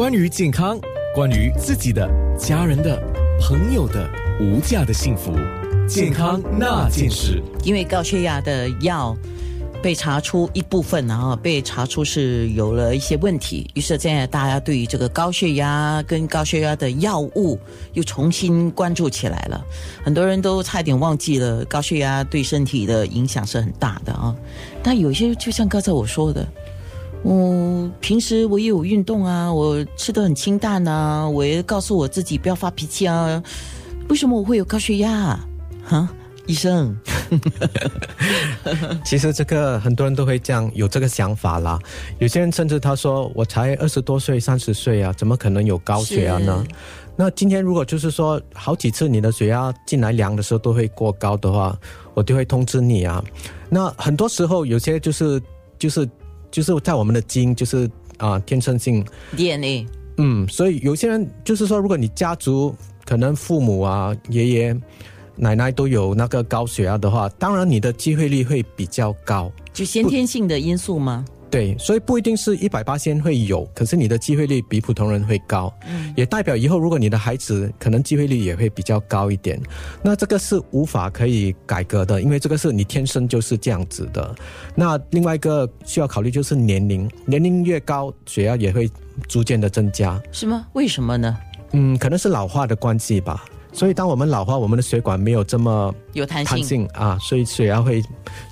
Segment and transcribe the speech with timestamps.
[0.00, 0.80] 关于健康，
[1.14, 2.98] 关于自己的、家人的、
[3.38, 4.08] 朋友的
[4.40, 5.30] 无价的幸福，
[5.86, 7.42] 健康那件事。
[7.64, 9.14] 因为高血压的药
[9.82, 17.58] 被查出一部分，然后被查出是有了一些问题，于是现在大家对于这个高血压跟高血压的药物
[17.92, 19.62] 又重新关注起来了。
[20.02, 24.34] 很多人都差点忘记了高血压对身体的影响是很大的啊。
[24.82, 26.48] 但有些就像刚才我说的。
[27.22, 33.42] 我平时我也有运动啊，我吃的很清淡啊，我也告诉我自己不要发脾气啊。
[34.08, 35.12] 为什么我会有高血压？
[35.12, 35.46] 啊？
[35.86, 36.08] 哈，
[36.46, 36.96] 医生。
[39.04, 41.78] 其实这个很多人都会这样有这个想法啦。
[42.18, 46.64] 有些人甚至他说我才二十多岁、三十岁啊，怎么可能有高血压呢？
[47.16, 51.78] 那今天如果就是说好几次你的血压进来量的时候都会过高的话，
[52.14, 53.22] 我就会通知你啊。
[53.68, 55.38] 那很多时候有些就是
[55.78, 56.08] 就是。
[56.50, 59.04] 就是在我们的基因，就是啊，天生性
[59.36, 59.86] DNA。
[60.16, 64.76] 嗯，所以有些人就是说，如果你家族可能父母啊、爷爷
[65.36, 69.50] 奶奶都有那个高血压的话，当然你的机会率会比较高。
[69.72, 71.24] 就先天性的因素吗？
[71.50, 79.60] 对，所以不一定是一百八先会有，可是你的机会率比普通人会高，嗯，也代表以后如果你的孩子可能机会率也会比较高一点，
[80.00, 84.34] 那这个是无法可以改革的，因为这个是你天生就是这样子的。
[84.76, 88.88] 那另外一个需要考虑就是年龄，年龄越高，血压也会
[89.26, 90.66] 逐渐的增加，是吗？
[90.74, 91.36] 为什么呢？
[91.72, 93.44] 嗯，可能是老化的关系吧。
[93.72, 98.02] 所以，当我们老化，我们的血管没有这么有弹性啊，所以血压会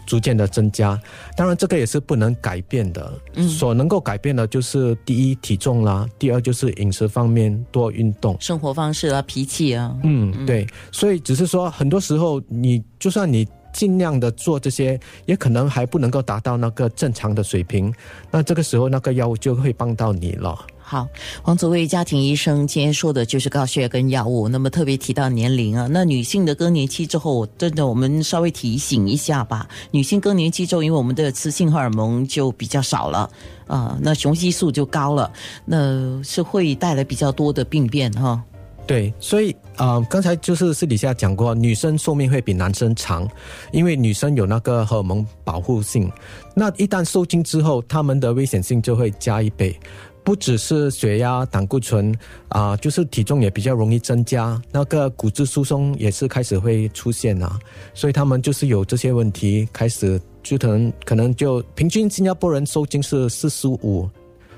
[0.07, 0.99] 逐渐的增加。
[1.37, 3.13] 当然，这个也是不能改变的。
[3.35, 9.95] 嗯，所能够改变的就是第一体重啦，第二就是饮食方面多运动，生活方式啊，脾气啊。
[10.05, 10.67] 嗯，对。
[10.93, 17.93] 所以只是说，很多时候你就算你尽量的做这些，也可能还不能够达到那个正常的水平。
[18.31, 20.59] 那这个时候，那个药物就会帮到你了。
[20.89, 21.07] 好，
[21.43, 24.49] 黄祖卫家庭医生今天说的就是高血压跟药物。
[24.49, 29.69] 那么特别提到年龄啊，那女性的更年期之后，真的我们稍微提醒一下吧。
[29.91, 33.31] 女性更年期之后，因为我们的雌性荷尔蒙就比较少了
[33.67, 35.31] 啊，那雄激素就高了，
[35.67, 38.43] 那是会带来比较多的病变哈。
[38.87, 43.29] 对，所以啊，刚才就是私底下讲过，女生寿命会比男生长，
[43.73, 46.11] 因为女生有那个荷尔蒙保护性。
[46.55, 49.79] 那一旦受精之后，他们的危险性就会加一倍。
[50.29, 52.15] 不只是血压、胆固醇
[52.51, 57.59] 啊，就是体重也比较容易增加，那个骨质疏松也是开始会出现啊，
[57.95, 64.07] 所以他们就是有这些问题，开始就可能可能就平均新加坡人受精是四十五，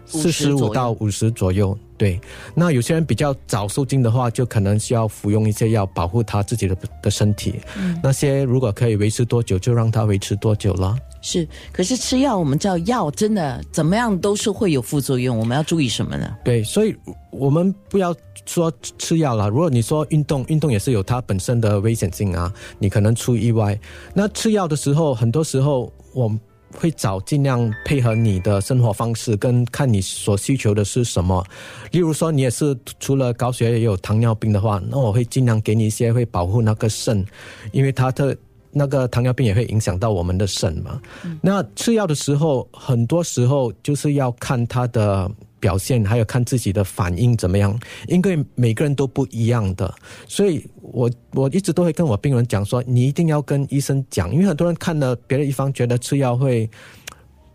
[0.06, 1.78] 四十五到五十左右。
[2.00, 2.18] 对，
[2.54, 7.56] 那有些人比较早受精的话，就可能需要服用一些药保护他自己的的身体。
[7.76, 10.96] 嗯，那些如果可以维持多久，就让他维持多久了。
[11.20, 16.34] 是，可是吃药，我们知道药真的怎么样都是会有副作用，我们要注意什么呢？
[16.42, 16.96] 对，所以
[17.30, 19.50] 我们不要说吃药了。
[19.50, 23.78] 如果你说运动，运动也是有它本身的危险性啊，你可能出意外。
[24.14, 26.34] 那吃药的时候，很多时候我。
[26.72, 31.44] 会找尽量配合你的生活方式，跟看你所需求的是什么。
[31.90, 37.24] 例如说，你也是除了高血压也有糖尿病的话，那我会尽量给你一些会保护那个肾，
[37.72, 38.36] 因为它的
[38.70, 41.00] 那个糖尿病也会影响到我们的肾嘛。
[41.40, 45.30] 那吃药的时候，很多时候就是要看它的。
[45.60, 47.78] 表现还有看自己的反应怎么样，
[48.08, 49.94] 因为每个人都不一样的，
[50.26, 56.68] 所以我我一直都会跟我病人讲说，你一定要跟医生讲，因为很多人看了别的一方觉得吃药会，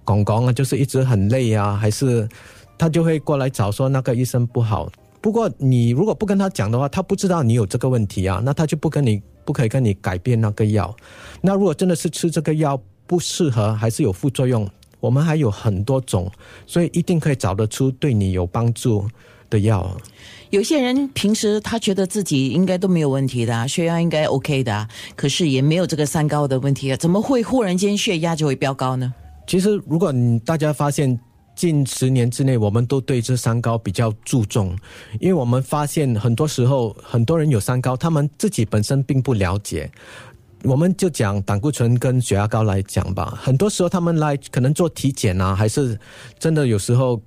[0.06, 2.30] 咣咣啊，就是一直很累啊，还是
[2.78, 4.90] 他就会过来找说那个医生不好。
[5.20, 10.96] 不过你如果不跟他讲的话，他不知道你有这个问题啊，那他就不跟你不可以跟你改变那个药。
[11.42, 14.70] 那如果真的是吃这个药不适合，还是有副作用。
[15.00, 16.32] 我们还有很多种，
[16.66, 19.08] 所以一定可以找得出对你有帮助
[19.50, 19.96] 的药。
[20.52, 29.14] 有些人平时他觉得自己应该都没有问题的，血压应该 OK 的，可是也没有这个三高的问题啊，怎么会忽然间血压就会飙高呢？
[29.48, 31.20] 其实，如果你大家发现
[31.56, 34.76] 近十年之内，我们都对这三高比较注重，
[35.20, 39.92] 因为我们发现很多时候很多人有三高，他们自己本身并不了解。
[40.64, 45.98] 我们就讲胆固醇跟血压高来讲吧，很多时候他们来可能做体检啊，还是
[46.40, 47.22] 真的有时候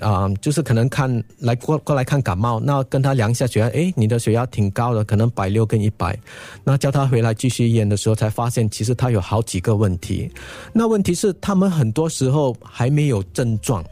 [0.00, 6.18] 啊，就是可能看来过过来看感冒，那跟他量一下血压，诶，你的血压挺高的，可能百六跟一百，
[6.64, 10.30] 那叫他回来继续验的时候，才发现其实他有好几个问题。
[10.72, 13.82] 那问题是他们很多时候还没有症状，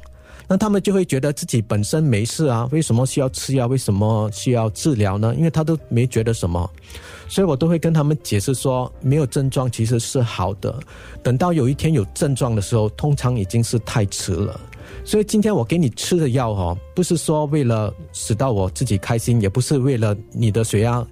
[0.49, 3.67] 那他们就会觉得自己本身没事啊，为什么需要吃药？
[3.67, 5.33] 为什么需要治疗呢？
[5.37, 6.69] 因为他都没觉得什么。
[7.31, 10.77] 所以我都会跟他们解释说，没有症状其实是好的。
[11.23, 14.61] 等到有一天有症状的时候，通常已经是太迟了。
[15.05, 21.07] 所以今天我给你吃的药哦，不是说为了使到我自己开心，也不是为了你的血压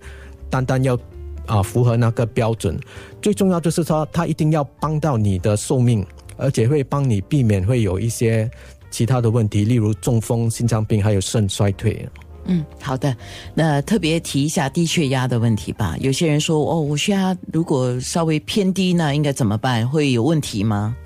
[0.51, 0.99] 单单要
[1.47, 2.77] 啊符合那个标准，
[3.23, 6.05] 最重要就是说它一定要帮到你的寿命，
[6.37, 8.51] 而且会帮你避免会有一些
[8.91, 12.07] 其他的问题，例如中风、心脏病还有肾衰退。
[12.49, 13.17] 嗯，好的。
[13.55, 15.97] 那特别提一下低血压的问题吧。
[16.01, 19.89] 有些人说，哦，我血压如果稍微偏低呢，应该怎么办？
[19.89, 20.97] 会有问题吗？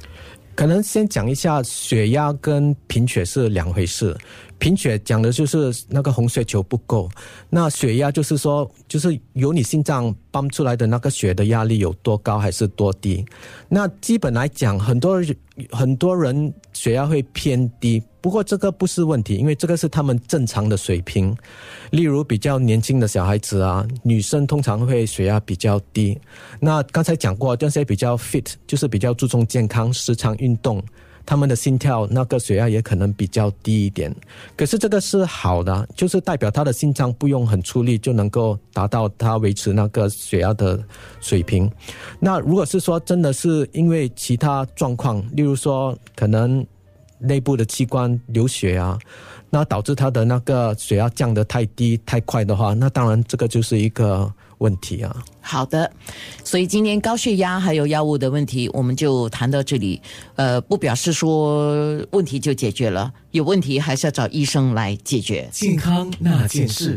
[0.55, 4.17] 可能先讲一下，血压跟贫血是两回事。
[4.59, 7.11] 贫血讲的就是那个红血球不够，
[7.51, 13.25] 那血压就是说，就是由你心脏泵出来的那个血的压力有多高还是多低。
[13.69, 15.21] 那基本来讲，很多
[15.71, 21.37] 很多人血压会偏低，不过这个不是问题，因为这个是他们正常的水平。
[21.91, 26.19] 例如比较年轻的小孩子啊，女生通常会血压比较低。
[26.61, 30.83] 那刚才讲过，这些比较 fit，就是比较注重健康、时常运动。
[31.25, 34.15] 他们的心跳那个血压也可能比较低一点，
[34.57, 40.83] 可是这个是好的，就是代表他的心脏不用很出力就能够达到他维持那个血压的
[41.21, 41.71] 水平。
[42.19, 46.67] 那如果是说真的是因为其他状况，例如说可能
[47.19, 48.99] 内部的器官流血啊，
[49.51, 54.33] 那导致他的那个血压降得太低太快的话，那当然这个就是一个。
[54.59, 55.17] 问题啊，
[55.53, 55.93] 好的，
[56.43, 60.01] 所以今天高血压还有药物的问题，我们就谈到这里。
[60.37, 65.47] 呃，不表示说问题就解决了，有问题还是要找医生来解决。
[65.53, 66.97] 健康那件事。